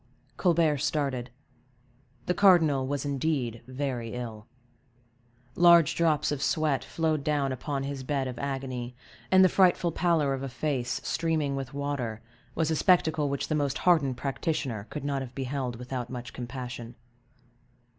[0.35, 1.29] Colbert started.
[2.25, 4.47] The cardinal was indeed very ill;
[5.55, 8.95] large drops of sweat flowed down upon his bed of agony,
[9.29, 12.19] and the frightful pallor of a face streaming with water
[12.55, 16.95] was a spectacle which the most hardened practitioner could not have beheld without much compassion.